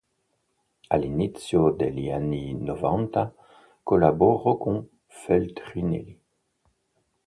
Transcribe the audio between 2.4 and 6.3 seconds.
Novanta collaborò con Feltrinelli.